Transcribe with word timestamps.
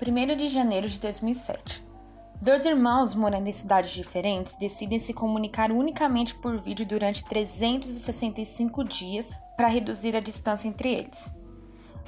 1 0.00 0.36
de 0.36 0.48
janeiro 0.48 0.88
de 0.88 0.98
2007. 0.98 1.86
Dois 2.42 2.64
irmãos 2.64 3.14
morando 3.14 3.46
em 3.46 3.52
cidades 3.52 3.92
diferentes 3.92 4.56
decidem 4.56 4.98
se 4.98 5.14
comunicar 5.14 5.70
unicamente 5.70 6.34
por 6.34 6.58
vídeo 6.58 6.84
durante 6.84 7.24
365 7.24 8.82
dias 8.84 9.30
para 9.56 9.68
reduzir 9.68 10.16
a 10.16 10.20
distância 10.20 10.66
entre 10.66 10.92
eles. 10.92 11.32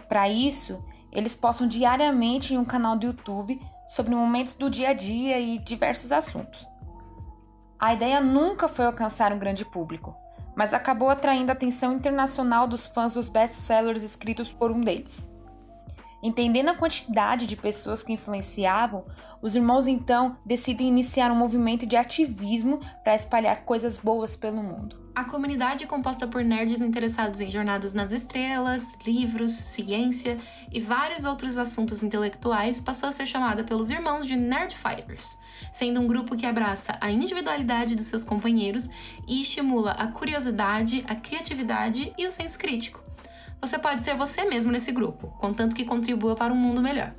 Para 0.08 0.28
isso, 0.28 0.84
eles 1.12 1.36
postam 1.36 1.68
diariamente 1.68 2.54
em 2.54 2.58
um 2.58 2.64
canal 2.64 2.96
do 2.96 3.06
YouTube 3.06 3.60
sobre 3.88 4.16
momentos 4.16 4.56
do 4.56 4.68
dia 4.68 4.90
a 4.90 4.92
dia 4.92 5.38
e 5.38 5.56
diversos 5.58 6.10
assuntos. 6.10 6.66
A 7.78 7.94
ideia 7.94 8.20
nunca 8.20 8.66
foi 8.66 8.84
alcançar 8.84 9.32
um 9.32 9.38
grande 9.38 9.64
público, 9.64 10.14
mas 10.56 10.74
acabou 10.74 11.08
atraindo 11.08 11.52
a 11.52 11.54
atenção 11.54 11.92
internacional 11.92 12.66
dos 12.66 12.88
fãs 12.88 13.14
dos 13.14 13.28
best-sellers 13.28 14.02
escritos 14.02 14.50
por 14.50 14.72
um 14.72 14.80
deles. 14.80 15.30
Entendendo 16.26 16.70
a 16.70 16.74
quantidade 16.74 17.46
de 17.46 17.54
pessoas 17.54 18.02
que 18.02 18.12
influenciavam, 18.12 19.04
os 19.40 19.54
irmãos 19.54 19.86
então 19.86 20.36
decidem 20.44 20.88
iniciar 20.88 21.30
um 21.30 21.36
movimento 21.36 21.86
de 21.86 21.94
ativismo 21.94 22.80
para 23.04 23.14
espalhar 23.14 23.64
coisas 23.64 23.96
boas 23.96 24.36
pelo 24.36 24.60
mundo. 24.60 25.08
A 25.14 25.22
comunidade 25.22 25.84
é 25.84 25.86
composta 25.86 26.26
por 26.26 26.42
nerds 26.42 26.80
interessados 26.80 27.40
em 27.40 27.48
jornadas 27.48 27.94
nas 27.94 28.10
estrelas, 28.10 28.98
livros, 29.06 29.52
ciência 29.52 30.36
e 30.72 30.80
vários 30.80 31.24
outros 31.24 31.58
assuntos 31.58 32.02
intelectuais 32.02 32.80
passou 32.80 33.08
a 33.08 33.12
ser 33.12 33.24
chamada 33.24 33.62
pelos 33.62 33.92
irmãos 33.92 34.26
de 34.26 34.34
Nerdfighters, 34.34 35.38
sendo 35.72 36.00
um 36.00 36.08
grupo 36.08 36.36
que 36.36 36.44
abraça 36.44 36.98
a 37.00 37.08
individualidade 37.08 37.94
dos 37.94 38.06
seus 38.06 38.24
companheiros 38.24 38.90
e 39.28 39.42
estimula 39.42 39.92
a 39.92 40.08
curiosidade, 40.08 41.04
a 41.06 41.14
criatividade 41.14 42.12
e 42.18 42.26
o 42.26 42.32
senso 42.32 42.58
crítico. 42.58 43.06
Você 43.60 43.78
pode 43.78 44.04
ser 44.04 44.14
você 44.14 44.44
mesmo 44.44 44.70
nesse 44.70 44.92
grupo, 44.92 45.28
contanto 45.38 45.74
que 45.74 45.84
contribua 45.84 46.36
para 46.36 46.52
um 46.52 46.56
mundo 46.56 46.80
melhor. 46.80 47.14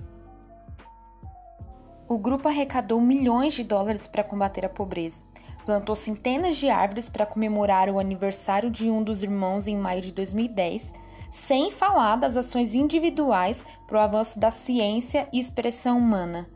O 2.08 2.18
grupo 2.18 2.48
arrecadou 2.48 3.02
milhões 3.02 3.54
de 3.54 3.64
dólares 3.64 4.08
para 4.08 4.24
combater 4.24 4.66
a 4.66 4.70
pobreza, 4.70 5.22
plantou 5.66 5.94
centenas 5.94 6.56
de 6.56 6.70
árvores 6.70 7.10
para 7.10 7.26
comemorar 7.26 7.90
o 7.90 8.00
aniversário 8.00 8.70
de 8.70 8.90
um 8.90 9.04
dos 9.04 9.24
irmãos 9.24 9.68
em 9.68 9.76
maio 9.76 10.00
de 10.00 10.14
2010, 10.14 10.94
sem 11.32 11.70
falar 11.70 12.16
das 12.16 12.38
ações 12.38 12.74
individuais 12.74 13.66
para 13.86 13.98
o 13.98 14.02
avanço 14.02 14.40
da 14.40 14.50
ciência 14.50 15.28
e 15.34 15.40
expressão 15.40 15.98
humana. 15.98 16.48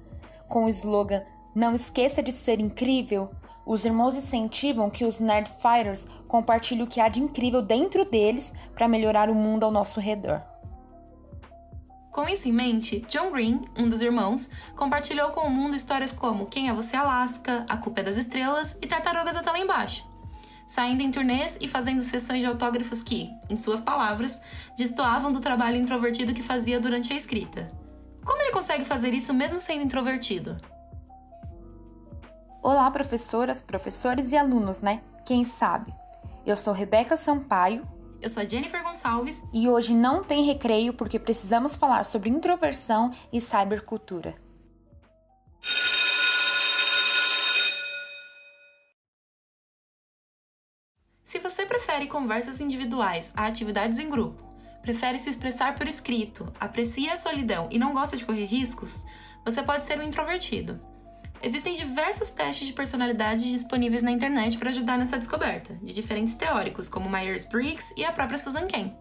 Com 0.48 0.64
o 0.64 0.70
slogan 0.70 1.24
Não 1.54 1.76
esqueça 1.76 2.24
de 2.24 2.32
ser 2.32 2.62
incrível, 2.62 3.30
os 3.66 3.86
irmãos 3.86 4.16
incentivam 4.16 4.90
que 4.90 5.06
os 5.06 5.20
Nerdfighters 5.20 6.06
compartilhem 6.28 6.84
o 6.84 6.88
que 6.88 7.00
há 7.00 7.08
de 7.08 7.22
incrível 7.22 7.62
dentro 7.62 8.04
deles 8.04 8.54
para 8.76 8.88
melhorar 8.88 9.30
o 9.30 9.36
mundo 9.36 9.64
ao 9.64 9.72
nosso 9.72 10.00
redor. 10.00 10.42
Com 12.12 12.28
isso 12.28 12.50
em 12.50 12.52
mente, 12.52 13.06
John 13.08 13.32
Green, 13.32 13.62
um 13.78 13.88
dos 13.88 14.02
irmãos, 14.02 14.50
compartilhou 14.76 15.30
com 15.30 15.48
o 15.48 15.50
mundo 15.50 15.78
histórias 15.78 16.12
como 16.12 16.46
Quem 16.46 16.68
é 16.68 16.74
Você 16.74 16.98
Alaska, 16.98 17.66
A 17.70 17.78
Culpa 17.78 18.02
é 18.02 18.04
das 18.04 18.18
Estrelas 18.18 18.78
e 18.82 18.88
Tartarugas 18.88 19.36
até 19.36 19.50
lá 19.50 19.58
embaixo. 19.58 20.06
Saindo 20.68 21.04
em 21.04 21.12
turnês 21.12 21.58
e 21.62 21.70
fazendo 21.70 22.02
sessões 22.02 22.42
de 22.42 22.46
autógrafos 22.46 23.02
que, 23.02 23.30
em 23.50 23.56
suas 23.56 23.80
palavras, 23.80 24.42
destoavam 24.78 25.32
do 25.32 25.40
trabalho 25.40 25.78
introvertido 25.78 26.34
que 26.34 26.44
fazia 26.44 26.82
durante 26.82 27.14
a 27.14 27.16
escrita. 27.16 27.72
Como 28.26 28.42
ele 28.42 28.52
consegue 28.52 28.84
fazer 28.84 29.14
isso 29.14 29.34
mesmo 29.34 29.58
sendo 29.58 29.84
introvertido? 29.84 30.58
Olá, 32.64 32.92
professoras, 32.92 33.60
professores 33.60 34.32
e 34.32 34.38
alunos, 34.38 34.82
né? 34.82 35.02
Quem 35.26 35.44
sabe? 35.44 35.92
Eu 36.46 36.56
sou 36.56 36.72
Rebeca 36.72 37.18
Sampaio. 37.18 37.88
Eu 38.22 38.30
sou 38.30 38.44
a 38.44 38.46
Jennifer 38.46 38.84
Gonçalves. 38.84 39.44
E 39.52 39.68
hoje 39.68 39.96
não 39.96 40.24
tem 40.24 40.44
recreio 40.44 40.94
porque 40.94 41.18
precisamos 41.18 41.76
falar 41.76 42.06
sobre 42.06 42.30
introversão 42.30 43.12
e 43.34 43.42
cybercultura. 43.42 44.36
Se 51.26 51.40
você 51.40 51.66
prefere 51.66 52.06
conversas 52.06 52.62
individuais 52.62 53.32
a 53.36 53.48
atividades 53.48 53.98
em 53.98 54.08
grupo, 54.08 54.44
prefere 54.84 55.18
se 55.18 55.32
expressar 55.32 55.74
por 55.74 55.88
escrito, 55.88 56.54
aprecia 56.60 57.14
a 57.14 57.18
solidão 57.18 57.68
e 57.72 57.80
não 57.80 57.92
gosta 57.92 58.16
de 58.16 58.24
correr 58.24 58.46
riscos, 58.46 59.04
você 59.44 59.64
pode 59.64 59.84
ser 59.84 60.00
um 60.00 60.04
introvertido. 60.04 60.91
Existem 61.44 61.74
diversos 61.74 62.30
testes 62.30 62.68
de 62.68 62.74
personalidade 62.74 63.52
disponíveis 63.52 64.04
na 64.04 64.12
internet 64.12 64.60
para 64.60 64.70
ajudar 64.70 64.98
nessa 64.98 65.18
descoberta, 65.18 65.74
de 65.82 65.92
diferentes 65.92 66.36
teóricos, 66.36 66.88
como 66.88 67.10
Myers-Briggs 67.10 67.96
e 67.98 68.06
a 68.06 68.12
própria 68.12 68.38
Susan 68.38 68.68
Cain. 68.68 68.96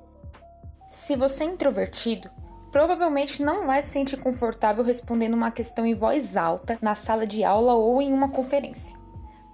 Se 0.89 1.15
você 1.17 1.45
é 1.45 1.49
introvertido, 1.49 2.31
provavelmente 2.73 3.43
não 3.43 3.67
vai 3.67 3.83
se 3.83 3.91
sentir 3.91 4.17
confortável 4.17 4.83
respondendo 4.83 5.35
uma 5.35 5.51
questão 5.51 5.85
em 5.85 5.93
voz 5.93 6.35
alta 6.35 6.79
na 6.81 6.95
sala 6.95 7.27
de 7.27 7.45
aula 7.45 7.75
ou 7.75 8.01
em 8.01 8.11
uma 8.11 8.31
conferência, 8.31 8.97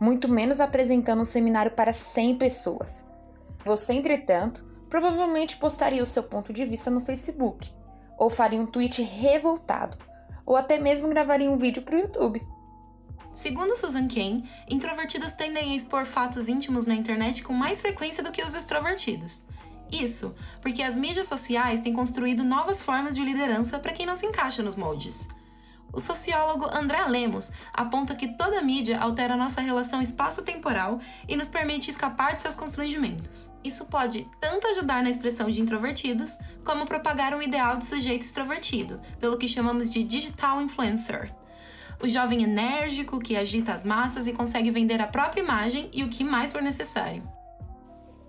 muito 0.00 0.28
menos 0.28 0.60
apresentando 0.60 1.22
um 1.22 1.26
seminário 1.26 1.72
para 1.72 1.92
100 1.92 2.38
pessoas. 2.38 3.04
Você, 3.64 3.94
entretanto, 3.94 4.64
provavelmente 4.88 5.56
postaria 5.56 6.02
o 6.04 6.06
seu 6.06 6.22
ponto 6.22 6.52
de 6.52 6.64
vista 6.64 6.88
no 6.88 7.00
Facebook, 7.00 7.68
ou 8.16 8.30
faria 8.30 8.60
um 8.60 8.66
tweet 8.66 9.02
revoltado, 9.02 9.98
ou 10.46 10.56
até 10.56 10.78
mesmo 10.78 11.08
gravaria 11.08 11.50
um 11.50 11.56
vídeo 11.56 11.82
para 11.82 11.96
o 11.96 11.98
YouTube. 11.98 12.40
Segundo 13.36 13.76
Susan 13.76 14.08
Cain, 14.08 14.44
introvertidos 14.66 15.32
tendem 15.32 15.72
a 15.72 15.76
expor 15.76 16.06
fatos 16.06 16.48
íntimos 16.48 16.86
na 16.86 16.94
internet 16.94 17.42
com 17.42 17.52
mais 17.52 17.82
frequência 17.82 18.24
do 18.24 18.32
que 18.32 18.42
os 18.42 18.54
extrovertidos. 18.54 19.46
Isso 19.92 20.34
porque 20.62 20.82
as 20.82 20.96
mídias 20.96 21.28
sociais 21.28 21.82
têm 21.82 21.92
construído 21.92 22.42
novas 22.42 22.80
formas 22.80 23.14
de 23.14 23.22
liderança 23.22 23.78
para 23.78 23.92
quem 23.92 24.06
não 24.06 24.16
se 24.16 24.24
encaixa 24.24 24.62
nos 24.62 24.74
moldes. 24.74 25.28
O 25.92 26.00
sociólogo 26.00 26.64
André 26.74 27.04
Lemos 27.04 27.52
aponta 27.74 28.14
que 28.14 28.38
toda 28.38 28.62
mídia 28.62 28.98
altera 28.98 29.36
nossa 29.36 29.60
relação 29.60 30.00
espaço-temporal 30.00 30.98
e 31.28 31.36
nos 31.36 31.50
permite 31.50 31.90
escapar 31.90 32.32
de 32.32 32.40
seus 32.40 32.56
constrangimentos. 32.56 33.50
Isso 33.62 33.84
pode 33.84 34.26
tanto 34.40 34.66
ajudar 34.68 35.02
na 35.02 35.10
expressão 35.10 35.50
de 35.50 35.60
introvertidos, 35.60 36.38
como 36.64 36.86
propagar 36.86 37.34
um 37.34 37.42
ideal 37.42 37.76
de 37.76 37.84
sujeito 37.84 38.22
extrovertido, 38.22 38.98
pelo 39.20 39.36
que 39.36 39.46
chamamos 39.46 39.92
de 39.92 40.02
digital 40.04 40.62
influencer 40.62 41.34
o 42.02 42.08
jovem 42.08 42.42
enérgico 42.42 43.20
que 43.20 43.36
agita 43.36 43.72
as 43.72 43.84
massas 43.84 44.26
e 44.26 44.32
consegue 44.32 44.70
vender 44.70 45.00
a 45.00 45.06
própria 45.06 45.40
imagem 45.40 45.88
e 45.92 46.02
o 46.02 46.08
que 46.08 46.22
mais 46.22 46.52
for 46.52 46.62
necessário. 46.62 47.22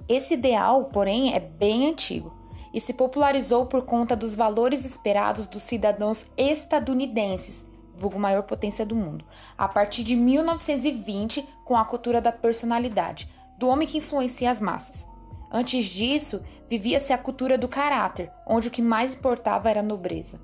Esse 0.07 0.35
ideal, 0.35 0.85
porém, 0.85 1.33
é 1.33 1.39
bem 1.39 1.89
antigo 1.89 2.33
e 2.73 2.79
se 2.79 2.93
popularizou 2.93 3.65
por 3.65 3.83
conta 3.83 4.15
dos 4.15 4.35
valores 4.35 4.85
esperados 4.85 5.47
dos 5.47 5.63
cidadãos 5.63 6.27
estadunidenses, 6.37 7.65
vulgo 7.95 8.19
maior 8.19 8.43
potência 8.43 8.85
do 8.85 8.95
mundo, 8.95 9.25
a 9.57 9.67
partir 9.67 10.03
de 10.03 10.15
1920 10.15 11.47
com 11.65 11.75
a 11.75 11.83
cultura 11.83 12.21
da 12.21 12.31
personalidade, 12.31 13.29
do 13.57 13.67
homem 13.67 13.87
que 13.87 13.97
influencia 13.97 14.49
as 14.49 14.61
massas. 14.61 15.07
Antes 15.51 15.85
disso, 15.85 16.41
vivia-se 16.69 17.11
a 17.11 17.17
cultura 17.17 17.57
do 17.57 17.67
caráter, 17.67 18.31
onde 18.45 18.67
o 18.67 18.71
que 18.71 18.81
mais 18.81 19.15
importava 19.15 19.69
era 19.69 19.79
a 19.79 19.83
nobreza. 19.83 20.39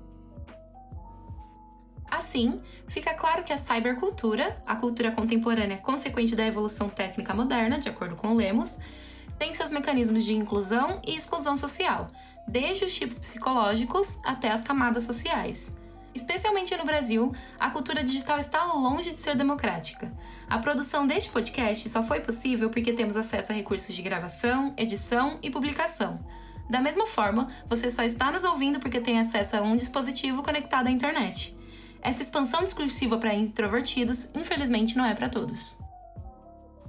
Assim, 2.14 2.60
fica 2.86 3.12
claro 3.12 3.42
que 3.42 3.52
a 3.52 3.58
cybercultura, 3.58 4.56
a 4.64 4.76
cultura 4.76 5.10
contemporânea 5.10 5.78
consequente 5.78 6.36
da 6.36 6.46
evolução 6.46 6.88
técnica 6.88 7.34
moderna, 7.34 7.76
de 7.76 7.88
acordo 7.88 8.14
com 8.14 8.34
Lemos, 8.34 8.78
tem 9.36 9.52
seus 9.52 9.72
mecanismos 9.72 10.24
de 10.24 10.32
inclusão 10.32 11.02
e 11.04 11.16
exclusão 11.16 11.56
social, 11.56 12.08
desde 12.46 12.84
os 12.84 12.92
chips 12.92 13.18
psicológicos 13.18 14.20
até 14.24 14.52
as 14.52 14.62
camadas 14.62 15.02
sociais. 15.02 15.76
Especialmente 16.14 16.76
no 16.76 16.84
Brasil, 16.84 17.32
a 17.58 17.68
cultura 17.70 18.04
digital 18.04 18.38
está 18.38 18.64
longe 18.64 19.10
de 19.10 19.18
ser 19.18 19.34
democrática. 19.34 20.12
A 20.48 20.60
produção 20.60 21.08
deste 21.08 21.30
podcast 21.30 21.90
só 21.90 22.00
foi 22.00 22.20
possível 22.20 22.70
porque 22.70 22.92
temos 22.92 23.16
acesso 23.16 23.50
a 23.50 23.56
recursos 23.56 23.92
de 23.92 24.02
gravação, 24.02 24.72
edição 24.76 25.40
e 25.42 25.50
publicação. 25.50 26.24
Da 26.70 26.80
mesma 26.80 27.08
forma, 27.08 27.48
você 27.68 27.90
só 27.90 28.04
está 28.04 28.30
nos 28.30 28.44
ouvindo 28.44 28.78
porque 28.78 29.00
tem 29.00 29.18
acesso 29.18 29.56
a 29.56 29.62
um 29.62 29.76
dispositivo 29.76 30.44
conectado 30.44 30.86
à 30.86 30.90
internet. 30.92 31.56
Essa 32.04 32.20
expansão 32.20 32.62
discursiva 32.62 33.16
para 33.16 33.32
introvertidos, 33.32 34.28
infelizmente, 34.34 34.94
não 34.94 35.06
é 35.06 35.14
para 35.14 35.30
todos. 35.30 35.82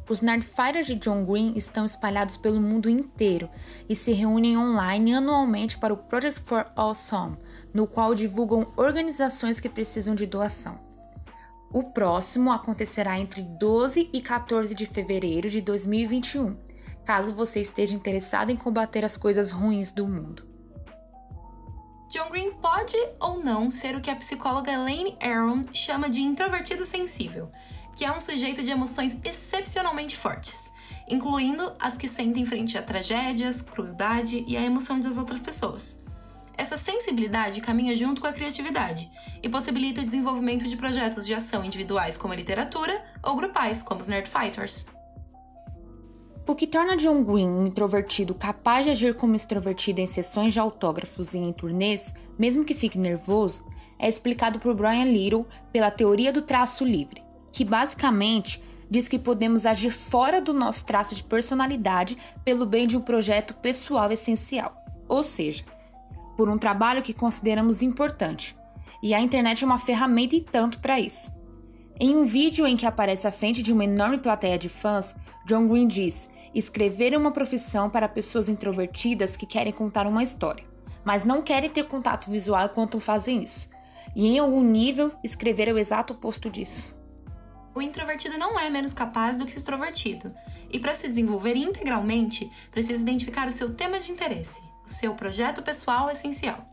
Os 0.10 0.20
Nerdfighters 0.20 0.86
de 0.86 0.96
John 0.96 1.24
Green 1.24 1.54
estão 1.56 1.86
espalhados 1.86 2.36
pelo 2.36 2.62
mundo 2.62 2.90
inteiro 2.90 3.50
e 3.88 3.96
se 3.96 4.12
reúnem 4.12 4.58
online 4.58 5.14
anualmente 5.14 5.78
para 5.78 5.94
o 5.94 5.98
Project 5.98 6.42
for 6.42 6.70
Awesome, 6.76 7.38
no 7.74 7.88
qual 7.88 8.14
divulgam 8.14 8.74
organizações 8.76 9.60
que 9.60 9.70
precisam 9.70 10.14
de 10.14 10.28
doação. 10.28 10.78
O 11.72 11.82
próximo 11.82 12.52
acontecerá 12.52 13.18
entre 13.18 13.42
12 13.42 14.10
e 14.14 14.22
14 14.22 14.76
de 14.76 14.86
fevereiro 14.86 15.50
de 15.50 15.62
2021, 15.62 16.58
caso 17.06 17.34
você 17.34 17.62
esteja 17.62 17.96
interessado 17.96 18.52
em 18.52 18.56
combater 18.58 19.06
as 19.06 19.16
coisas 19.16 19.50
ruins 19.50 19.92
do 19.92 20.08
mundo. 20.08 20.55
John 22.10 22.30
Green 22.30 22.54
pode 22.54 22.96
ou 23.20 23.42
não 23.44 23.70
ser 23.70 23.96
o 23.96 24.02
que 24.02 24.10
a 24.10 24.16
psicóloga 24.16 24.72
Elaine 24.72 25.18
Aron 25.20 25.64
chama 25.74 26.10
de 26.10 26.22
introvertido 26.22 26.86
sensível, 26.86 27.52
que 27.96 28.06
é 28.06 28.12
um 28.12 28.20
sujeito 28.20 28.62
de 28.64 28.72
emoções 28.72 29.18
excepcionalmente 29.24 30.16
fortes, 30.16 30.72
incluindo 31.08 31.76
as 31.80 31.98
que 31.98 32.08
sentem 32.08 32.46
frente 32.46 32.78
a 32.78 32.84
tragédias, 32.84 33.62
crueldade 33.62 34.46
e 34.48 34.56
a 34.56 34.62
emoção 34.62 35.00
das 35.00 35.18
outras 35.18 35.40
pessoas. 35.40 36.04
Essa 36.58 36.78
sensibilidade 36.78 37.60
caminha 37.60 37.96
junto 37.96 38.22
com 38.22 38.28
a 38.28 38.34
criatividade 38.34 39.10
e 39.44 39.50
possibilita 39.50 40.02
o 40.02 40.06
desenvolvimento 40.06 40.68
de 40.68 40.78
projetos 40.78 41.26
de 41.26 41.34
ação 41.34 41.66
individuais 41.66 42.16
como 42.16 42.34
a 42.34 42.36
literatura 42.36 43.04
ou 43.22 43.36
grupais 43.36 43.82
como 43.82 44.00
os 44.00 44.08
Nerdfighters. 44.08 44.88
O 46.48 46.54
que 46.54 46.68
torna 46.68 46.96
John 46.96 47.24
Green 47.24 47.50
um 47.50 47.66
introvertido 47.66 48.36
capaz 48.36 48.86
de 48.86 48.92
agir 48.92 49.16
como 49.16 49.36
extrovertido 49.36 50.00
em 50.00 50.06
sessões 50.06 50.54
de 50.54 50.60
autógrafos 50.60 51.34
e 51.34 51.40
em 51.40 51.52
turnês, 51.52 52.14
mesmo 52.38 52.64
que 52.64 52.76
fique 52.76 53.00
nervoso, 53.00 53.66
é 53.98 54.08
explicado 54.08 54.60
por 54.60 54.76
Brian 54.76 55.06
Little 55.06 55.48
pela 55.74 55.90
teoria 55.90 56.32
do 56.32 56.44
traço 56.44 56.86
livre, 56.86 57.24
que 57.52 57.66
basicamente 57.66 58.62
diz 58.88 59.08
que 59.08 59.18
podemos 59.18 59.66
agir 59.66 59.90
fora 59.90 60.40
do 60.40 60.54
nosso 60.54 60.86
traço 60.86 61.16
de 61.16 61.24
personalidade 61.24 62.16
pelo 62.44 62.68
bem 62.68 62.86
de 62.86 62.96
um 62.96 63.02
projeto 63.02 63.56
pessoal 63.56 64.12
essencial, 64.12 64.76
ou 65.08 65.24
seja, 65.24 65.66
por 66.38 66.48
um 66.48 66.60
trabalho 66.60 67.02
que 67.02 67.14
consideramos 67.14 67.82
importante. 67.82 68.56
E 69.02 69.16
a 69.16 69.20
internet 69.20 69.64
é 69.64 69.66
uma 69.66 69.80
ferramenta 69.80 70.36
e 70.36 70.42
tanto 70.42 70.80
para 70.80 71.00
isso. 71.00 71.35
Em 71.98 72.14
um 72.14 72.26
vídeo 72.26 72.68
em 72.68 72.76
que 72.76 72.86
aparece 72.86 73.26
à 73.26 73.32
frente 73.32 73.64
de 73.64 73.72
uma 73.72 73.86
enorme 73.86 74.18
plateia 74.18 74.58
de 74.58 74.68
fãs, 74.68 75.16
John 75.46 75.66
Green 75.66 75.88
diz 75.88 76.30
Escrever 76.54 77.14
é 77.14 77.18
uma 77.18 77.32
profissão 77.32 77.90
para 77.90 78.10
pessoas 78.10 78.50
introvertidas 78.50 79.38
que 79.38 79.46
querem 79.46 79.72
contar 79.72 80.06
uma 80.06 80.22
história, 80.22 80.66
mas 81.06 81.24
não 81.24 81.42
querem 81.42 81.70
ter 81.70 81.88
contato 81.88 82.30
visual 82.30 82.66
enquanto 82.66 83.00
fazem 83.00 83.42
isso. 83.42 83.70
E 84.14 84.28
em 84.28 84.40
algum 84.40 84.62
nível, 84.62 85.14
escrever 85.24 85.70
é 85.70 85.74
o 85.74 85.78
exato 85.78 86.12
oposto 86.12 86.50
disso. 86.50 86.94
O 87.74 87.82
introvertido 87.82 88.38
não 88.38 88.60
é 88.60 88.70
menos 88.70 88.94
capaz 88.94 89.38
do 89.38 89.46
que 89.46 89.54
o 89.54 89.58
extrovertido, 89.58 90.34
e 90.70 90.80
para 90.80 90.96
se 90.96 91.08
desenvolver 91.08 91.56
integralmente, 91.56 92.52
precisa 92.72 93.02
identificar 93.02 93.48
o 93.48 93.54
seu 93.54 93.74
tema 93.74 94.02
de 94.02 94.12
interesse, 94.12 94.62
o 94.86 94.90
seu 94.90 95.14
projeto 95.14 95.64
pessoal 95.64 96.10
essencial. 96.10 96.66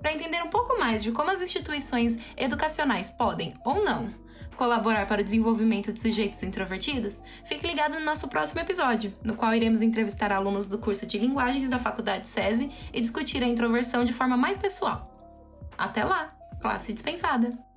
Para 0.00 0.14
entender 0.14 0.42
um 0.42 0.48
pouco 0.48 0.78
mais 0.78 1.02
de 1.02 1.12
como 1.12 1.30
as 1.30 1.42
instituições 1.42 2.16
educacionais 2.38 3.10
podem 3.10 3.52
ou 3.64 3.84
não 3.84 4.29
colaborar 4.56 5.06
para 5.06 5.20
o 5.20 5.24
desenvolvimento 5.24 5.92
de 5.92 6.00
sujeitos 6.00 6.42
introvertidos, 6.42 7.22
fique 7.44 7.66
ligado 7.66 7.98
no 7.98 8.04
nosso 8.04 8.28
próximo 8.28 8.60
episódio, 8.60 9.14
no 9.22 9.34
qual 9.34 9.54
iremos 9.54 9.82
entrevistar 9.82 10.32
alunos 10.32 10.66
do 10.66 10.78
curso 10.78 11.06
de 11.06 11.18
Linguagens 11.18 11.70
da 11.70 11.78
Faculdade 11.78 12.28
SESI 12.28 12.70
e 12.92 13.00
discutir 13.00 13.42
a 13.42 13.48
introversão 13.48 14.04
de 14.04 14.12
forma 14.12 14.36
mais 14.36 14.58
pessoal. 14.58 15.10
Até 15.78 16.04
lá! 16.04 16.36
Classe 16.60 16.92
dispensada! 16.92 17.69